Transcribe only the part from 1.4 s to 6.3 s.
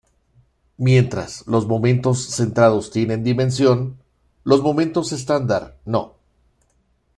los momentos centrados tienen dimensión, los momentos estándar, no.